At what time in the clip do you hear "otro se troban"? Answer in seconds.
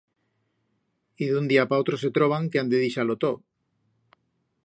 1.83-2.49